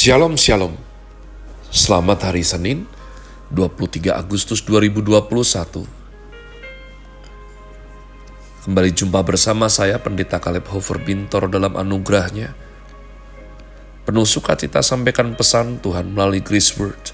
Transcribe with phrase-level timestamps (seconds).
[0.00, 0.80] Shalom Shalom.
[1.68, 2.88] Selamat hari Senin
[3.52, 5.20] 23 Agustus 2021
[8.64, 12.56] Kembali jumpa bersama saya Pendeta Kaleb Hofer Bintor dalam anugerahnya.
[14.08, 17.12] Penuh sukacita sampaikan pesan Tuhan melalui Grace Word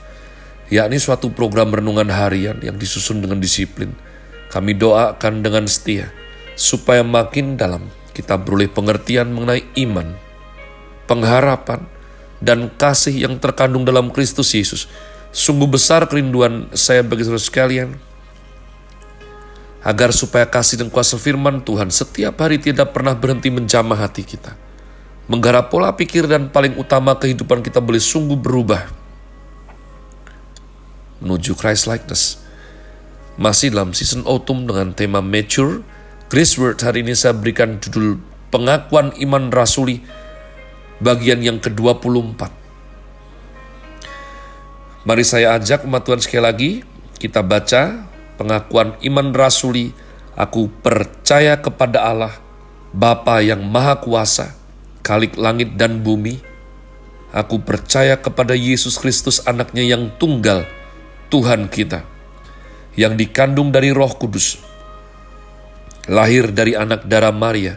[0.70, 3.98] yakni suatu program renungan harian yang disusun dengan disiplin.
[4.54, 6.14] Kami doakan dengan setia
[6.54, 10.14] supaya makin dalam kita beroleh pengertian mengenai iman,
[11.10, 11.95] pengharapan,
[12.46, 14.86] dan kasih yang terkandung dalam Kristus Yesus.
[15.34, 17.98] Sungguh besar kerinduan saya bagi saudara sekalian,
[19.82, 24.54] agar supaya kasih dan kuasa firman Tuhan setiap hari tidak pernah berhenti menjamah hati kita.
[25.26, 28.86] Menggarap pola pikir dan paling utama kehidupan kita boleh sungguh berubah
[31.20, 32.40] menuju Christ likeness.
[33.36, 35.84] Masih dalam season autumn dengan tema mature,
[36.32, 38.18] Grace Word hari ini saya berikan judul
[38.50, 40.02] pengakuan iman rasuli
[41.00, 42.48] bagian yang ke-24.
[45.06, 46.70] Mari saya ajak umat Tuhan sekali lagi,
[47.22, 49.94] kita baca pengakuan iman rasuli,
[50.34, 52.34] aku percaya kepada Allah,
[52.90, 54.56] Bapa yang Maha Kuasa,
[55.06, 56.42] Kalik langit dan bumi.
[57.30, 60.66] Aku percaya kepada Yesus Kristus anaknya yang tunggal,
[61.30, 62.02] Tuhan kita,
[62.98, 64.58] yang dikandung dari roh kudus,
[66.10, 67.76] lahir dari anak darah Maria,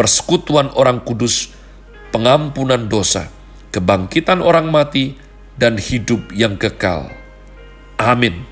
[0.00, 1.52] persekutuan orang kudus,
[2.08, 3.28] pengampunan dosa,
[3.68, 5.12] kebangkitan orang mati,
[5.60, 7.12] dan hidup yang kekal.
[8.00, 8.48] Amin.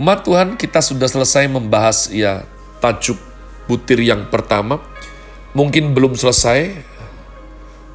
[0.00, 2.48] Umat Tuhan, kita sudah selesai membahas ya
[2.80, 3.20] tajuk
[3.68, 4.80] butir yang pertama.
[5.52, 6.88] Mungkin belum selesai.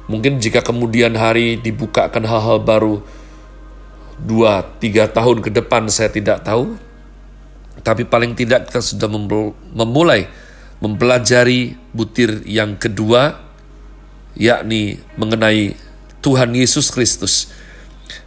[0.06, 3.02] Mungkin jika kemudian hari dibukakan hal-hal baru
[4.22, 6.78] dua, tiga tahun ke depan saya tidak tahu.
[7.82, 9.10] Tapi paling tidak kita sudah
[9.74, 10.45] memulai
[10.80, 13.40] mempelajari butir yang kedua,
[14.36, 15.76] yakni mengenai
[16.20, 17.48] Tuhan Yesus Kristus.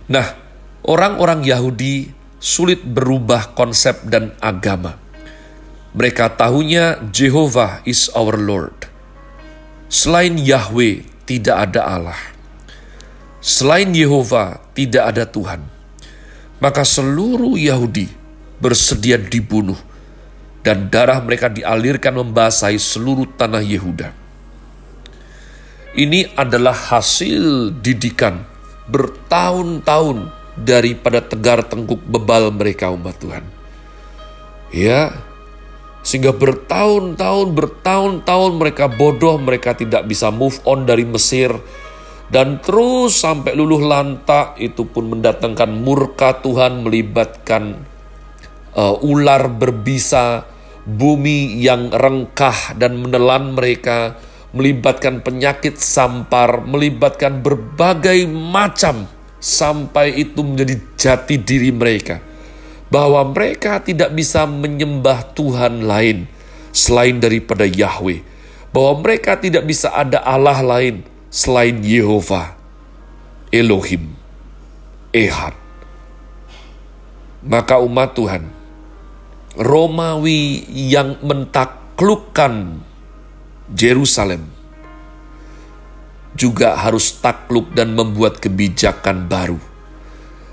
[0.09, 0.33] Nah,
[0.81, 2.09] orang-orang Yahudi
[2.41, 4.97] sulit berubah konsep dan agama.
[5.93, 8.87] Mereka tahunya Jehovah is our Lord.
[9.89, 12.21] Selain Yahweh tidak ada Allah.
[13.41, 15.65] Selain Yehova tidak ada Tuhan.
[16.61, 18.05] Maka seluruh Yahudi
[18.61, 19.79] bersedia dibunuh
[20.61, 24.11] dan darah mereka dialirkan membasahi seluruh tanah Yehuda.
[25.95, 28.45] Ini adalah hasil didikan
[28.89, 33.45] bertahun-tahun daripada tegar tengkuk bebal mereka umat Tuhan.
[34.69, 35.17] Ya,
[36.05, 41.51] sehingga bertahun-tahun, bertahun-tahun mereka bodoh, mereka tidak bisa move on dari Mesir,
[42.29, 47.88] dan terus sampai luluh lantak itu pun mendatangkan murka Tuhan melibatkan
[48.79, 50.47] uh, ular berbisa,
[50.87, 54.15] bumi yang rengkah dan menelan mereka,
[54.55, 59.11] melibatkan penyakit sampar, melibatkan berbagai macam
[59.43, 62.23] sampai itu menjadi jati diri mereka.
[62.89, 66.25] Bahwa mereka tidak bisa menyembah Tuhan lain
[66.73, 68.25] selain daripada Yahweh.
[68.73, 72.57] Bahwa mereka tidak bisa ada Allah lain selain Yehova,
[73.53, 74.17] Elohim,
[75.13, 75.53] Ehad.
[77.45, 78.49] Maka umat Tuhan,
[79.57, 82.85] Romawi yang mentaklukkan
[83.73, 84.45] Jerusalem
[86.37, 89.57] juga harus takluk dan membuat kebijakan baru,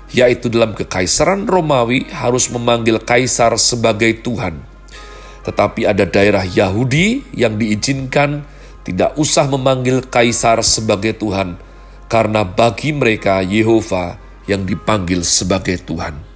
[0.09, 4.65] yaitu dalam kekaisaran Romawi harus memanggil kaisar sebagai Tuhan.
[5.45, 8.43] Tetapi ada daerah Yahudi yang diizinkan
[8.81, 11.55] tidak usah memanggil kaisar sebagai Tuhan,
[12.09, 14.17] karena bagi mereka Yehova
[14.49, 16.26] yang dipanggil sebagai Tuhan.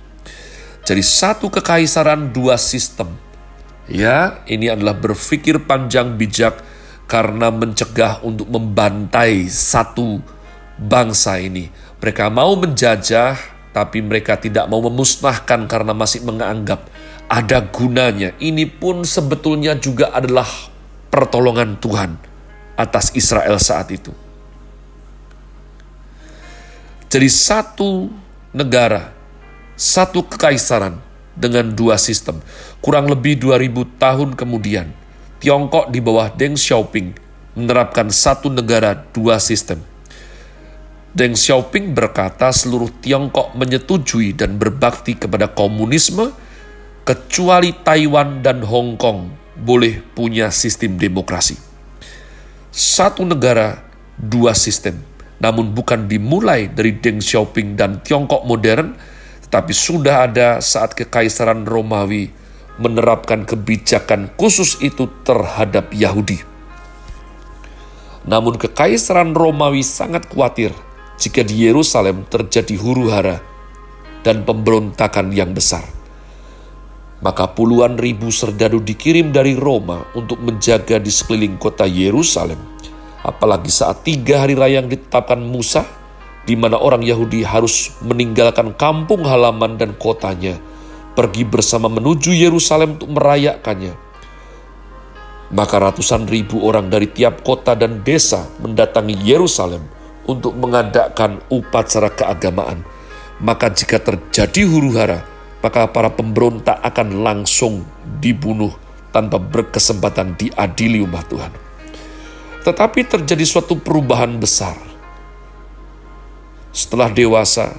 [0.82, 3.14] Jadi satu kekaisaran dua sistem.
[3.86, 6.64] Ya, ini adalah berpikir panjang bijak
[7.06, 10.24] karena mencegah untuk membantai satu
[10.80, 11.68] bangsa ini.
[12.02, 13.36] Mereka mau menjajah,
[13.76, 16.88] tapi mereka tidak mau memusnahkan karena masih menganggap
[17.30, 18.34] ada gunanya.
[18.42, 20.48] Ini pun sebetulnya juga adalah
[21.12, 22.16] pertolongan Tuhan
[22.80, 24.10] atas Israel saat itu.
[27.12, 28.08] Jadi satu
[28.56, 29.12] negara
[29.82, 31.02] satu kekaisaran
[31.34, 32.38] dengan dua sistem.
[32.86, 34.94] Kurang lebih 2000 tahun kemudian,
[35.42, 37.18] Tiongkok di bawah Deng Xiaoping
[37.58, 39.82] menerapkan satu negara dua sistem.
[41.18, 46.30] Deng Xiaoping berkata seluruh Tiongkok menyetujui dan berbakti kepada komunisme,
[47.02, 51.58] kecuali Taiwan dan Hong Kong boleh punya sistem demokrasi.
[52.70, 53.82] Satu negara,
[54.14, 55.02] dua sistem,
[55.42, 59.11] namun bukan dimulai dari Deng Xiaoping dan Tiongkok modern,
[59.52, 62.32] tetapi sudah ada saat Kekaisaran Romawi
[62.80, 66.40] menerapkan kebijakan khusus itu terhadap Yahudi.
[68.24, 70.72] Namun Kekaisaran Romawi sangat khawatir
[71.20, 73.44] jika di Yerusalem terjadi huru hara
[74.24, 75.84] dan pemberontakan yang besar.
[77.20, 82.58] Maka puluhan ribu serdadu dikirim dari Roma untuk menjaga di sekeliling kota Yerusalem.
[83.20, 85.84] Apalagi saat tiga hari raya yang ditetapkan Musa,
[86.46, 90.58] di mana orang Yahudi harus meninggalkan kampung halaman dan kotanya,
[91.14, 93.94] pergi bersama menuju Yerusalem untuk merayakannya.
[95.52, 99.84] Maka ratusan ribu orang dari tiap kota dan desa mendatangi Yerusalem–
[100.30, 102.86] untuk mengadakan upacara keagamaan.
[103.42, 105.26] Maka jika terjadi huru hara,
[105.66, 107.82] maka para pemberontak akan langsung
[108.22, 108.74] dibunuh
[109.10, 111.54] tanpa berkesempatan diadili umat Tuhan.
[112.62, 114.78] Tetapi terjadi suatu perubahan besar.
[116.72, 117.76] Setelah dewasa,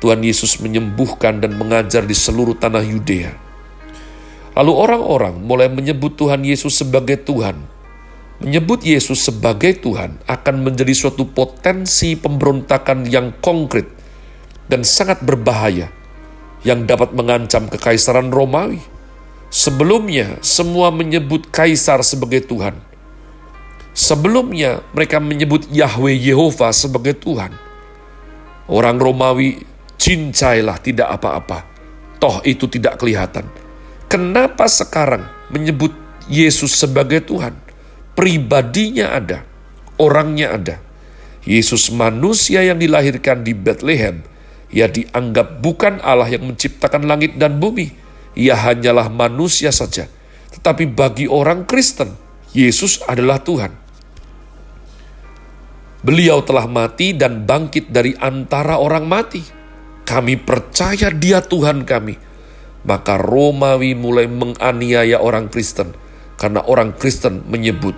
[0.00, 3.32] Tuhan Yesus menyembuhkan dan mengajar di seluruh tanah Yudea.
[4.56, 7.80] Lalu orang-orang mulai menyebut Tuhan Yesus sebagai Tuhan
[8.40, 13.84] Menyebut Yesus sebagai Tuhan akan menjadi suatu potensi pemberontakan yang konkret
[14.64, 15.92] dan sangat berbahaya
[16.64, 18.80] yang dapat mengancam kekaisaran Romawi.
[19.52, 22.80] Sebelumnya, semua menyebut kaisar sebagai Tuhan.
[23.92, 27.52] Sebelumnya, mereka menyebut Yahweh Yehova sebagai Tuhan.
[28.70, 29.58] Orang Romawi,
[29.98, 31.66] cincailah tidak apa-apa.
[32.22, 33.50] Toh itu tidak kelihatan.
[34.06, 35.90] Kenapa sekarang menyebut
[36.30, 37.70] Yesus sebagai Tuhan?
[38.20, 39.48] pribadinya ada,
[39.96, 40.76] orangnya ada.
[41.40, 44.20] Yesus manusia yang dilahirkan di Bethlehem,
[44.68, 47.96] ia dianggap bukan Allah yang menciptakan langit dan bumi.
[48.36, 50.04] Ia hanyalah manusia saja.
[50.52, 52.12] Tetapi bagi orang Kristen,
[52.52, 53.72] Yesus adalah Tuhan.
[56.00, 59.44] Beliau telah mati dan bangkit dari antara orang mati.
[60.08, 62.16] Kami percaya dia Tuhan kami.
[62.88, 65.92] Maka Romawi mulai menganiaya orang Kristen
[66.40, 67.92] karena orang Kristen menyebut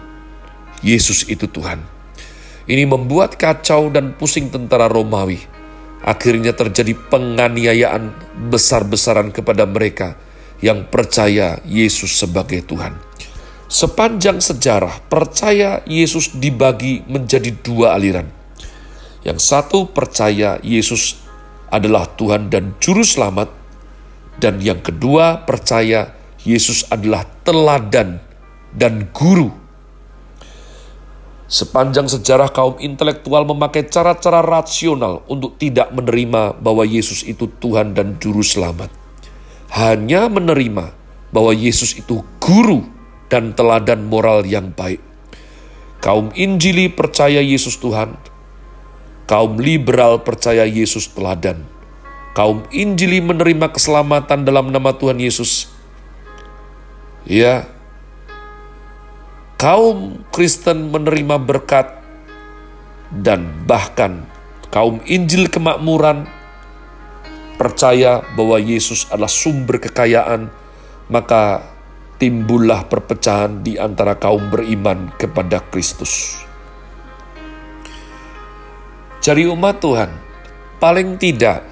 [0.82, 1.78] Yesus itu Tuhan.
[2.66, 5.38] Ini membuat kacau dan pusing tentara Romawi.
[6.02, 8.10] Akhirnya terjadi penganiayaan
[8.50, 10.18] besar-besaran kepada mereka
[10.58, 12.98] yang percaya Yesus sebagai Tuhan.
[13.72, 18.28] Sepanjang sejarah, percaya Yesus dibagi menjadi dua aliran.
[19.24, 21.16] Yang satu percaya Yesus
[21.72, 23.48] adalah Tuhan dan Juru Selamat,
[24.36, 26.12] dan yang kedua percaya
[26.44, 28.20] Yesus adalah teladan
[28.76, 29.62] dan guru
[31.52, 38.16] Sepanjang sejarah kaum intelektual memakai cara-cara rasional untuk tidak menerima bahwa Yesus itu Tuhan dan
[38.16, 38.88] Juru Selamat.
[39.68, 40.96] Hanya menerima
[41.28, 42.88] bahwa Yesus itu guru
[43.32, 45.00] dan teladan moral yang baik.
[46.04, 48.20] Kaum Injili percaya Yesus Tuhan.
[49.24, 51.64] Kaum liberal percaya Yesus teladan.
[52.36, 55.72] Kaum Injili menerima keselamatan dalam nama Tuhan Yesus.
[57.24, 57.64] Ya,
[59.62, 62.02] kaum Kristen menerima berkat
[63.14, 64.26] dan bahkan
[64.74, 66.26] kaum Injil kemakmuran
[67.62, 70.50] percaya bahwa Yesus adalah sumber kekayaan,
[71.06, 71.71] maka
[72.22, 76.38] timbullah perpecahan di antara kaum beriman kepada Kristus.
[79.18, 80.06] Jadi umat Tuhan,
[80.78, 81.66] paling tidak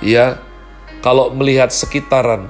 [0.00, 0.40] ya
[1.04, 2.48] kalau melihat sekitaran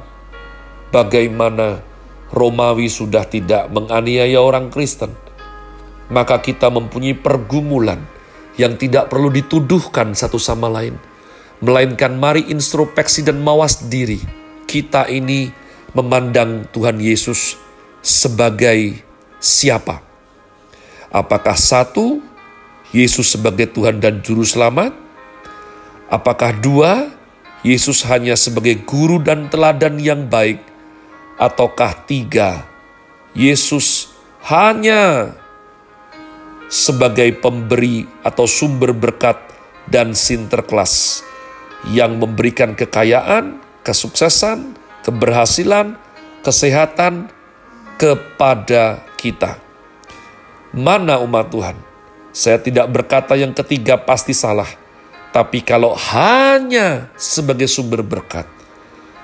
[0.94, 1.82] bagaimana
[2.30, 5.10] Romawi sudah tidak menganiaya orang Kristen,
[6.06, 8.06] maka kita mempunyai pergumulan
[8.54, 10.94] yang tidak perlu dituduhkan satu sama lain,
[11.58, 14.22] melainkan mari introspeksi dan mawas diri.
[14.66, 15.65] Kita ini
[15.96, 17.56] memandang Tuhan Yesus
[18.04, 19.00] sebagai
[19.40, 20.04] siapa?
[21.08, 22.20] Apakah satu,
[22.92, 24.92] Yesus sebagai Tuhan dan Juru Selamat?
[26.12, 27.08] Apakah dua,
[27.64, 30.60] Yesus hanya sebagai guru dan teladan yang baik,
[31.40, 32.62] ataukah tiga,
[33.32, 34.12] Yesus
[34.46, 35.34] hanya
[36.70, 39.38] sebagai pemberi atau sumber berkat
[39.90, 41.22] dan sinterklas
[41.90, 44.74] yang memberikan kekayaan, kesuksesan,
[45.06, 45.94] keberhasilan,
[46.42, 47.30] kesehatan
[47.94, 49.62] kepada kita.
[50.74, 51.78] Mana umat Tuhan?
[52.34, 54.68] Saya tidak berkata yang ketiga pasti salah,
[55.30, 58.44] tapi kalau hanya sebagai sumber berkat,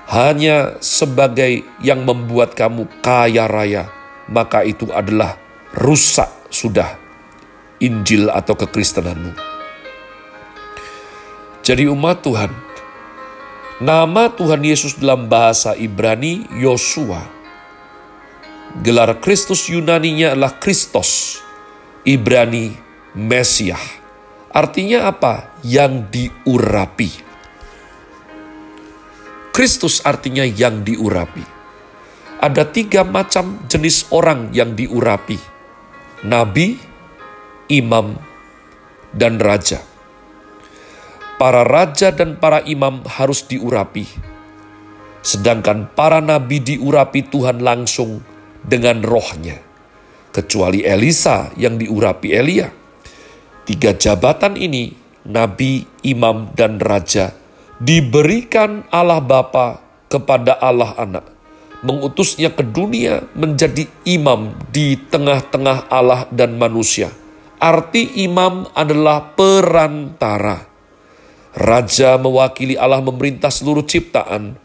[0.07, 3.91] hanya sebagai yang membuat kamu kaya raya,
[4.31, 5.35] maka itu adalah
[5.77, 6.95] rusak sudah
[7.83, 9.35] Injil atau kekristenanmu.
[11.61, 12.51] Jadi umat Tuhan,
[13.83, 17.19] nama Tuhan Yesus dalam bahasa Ibrani Yosua.
[18.79, 21.43] Gelar Kristus Yunaninya adalah Kristos,
[22.07, 22.71] Ibrani
[23.13, 23.83] Mesiah.
[24.55, 25.59] Artinya apa?
[25.67, 27.11] Yang diurapi.
[29.53, 31.43] Kristus artinya yang diurapi.
[32.41, 35.37] Ada tiga macam jenis orang yang diurapi.
[36.25, 36.79] Nabi,
[37.69, 38.17] imam,
[39.13, 39.92] dan raja.
[41.37, 44.05] Para raja dan para imam harus diurapi.
[45.23, 48.21] Sedangkan para nabi diurapi Tuhan langsung
[48.63, 49.59] dengan rohnya.
[50.33, 52.83] Kecuali Elisa yang diurapi Elia
[53.63, 54.91] Tiga jabatan ini,
[55.23, 57.31] nabi, imam, dan raja,
[57.79, 59.79] diberikan Allah Bapa
[60.11, 61.31] kepada Allah Anak,
[61.79, 67.07] mengutusnya ke dunia menjadi imam di tengah-tengah Allah dan manusia.
[67.55, 70.72] Arti imam adalah perantara.
[71.53, 74.57] Raja mewakili Allah memerintah seluruh ciptaan.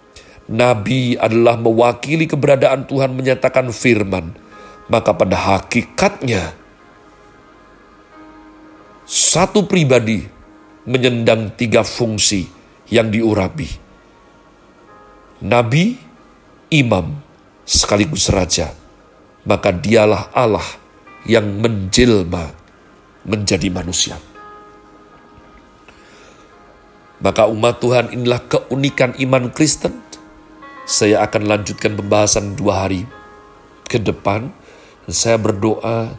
[0.49, 4.33] Nabi adalah mewakili keberadaan Tuhan menyatakan firman.
[4.89, 6.57] Maka pada hakikatnya
[9.05, 10.25] satu pribadi
[10.89, 12.49] menyendang tiga fungsi
[12.89, 13.69] yang diurapi.
[15.45, 16.01] Nabi,
[16.73, 17.21] imam,
[17.69, 18.73] sekaligus raja,
[19.45, 20.65] maka dialah Allah
[21.29, 22.53] yang menjelma
[23.29, 24.17] menjadi manusia.
[27.19, 29.99] Maka umat Tuhan inilah keunikan iman Kristen.
[30.87, 33.05] Saya akan lanjutkan pembahasan dua hari
[33.91, 34.55] ke depan.
[35.09, 36.15] Saya berdoa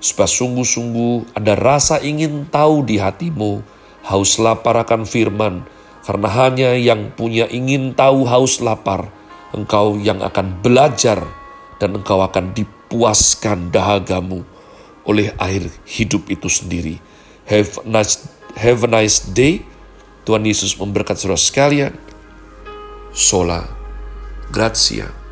[0.00, 3.60] supaya sungguh-sungguh ada rasa ingin tahu di hatimu,
[4.06, 5.66] haus lapar akan firman,
[6.04, 9.08] karena hanya yang punya ingin tahu haus lapar,
[9.56, 11.24] engkau yang akan belajar
[11.82, 14.44] dan engkau akan dipuaskan dahagamu
[15.04, 16.96] oleh air hidup itu sendiri.
[17.44, 18.24] Have a nice,
[18.56, 19.64] have a nice day.
[20.24, 21.92] Tuhan Yesus memberkati saudara sekalian.
[23.12, 23.62] Sola.
[24.50, 25.23] Grazie.